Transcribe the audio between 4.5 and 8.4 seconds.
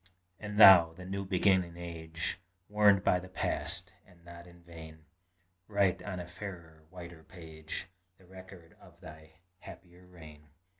vain, Write on a fairer, whiter page, The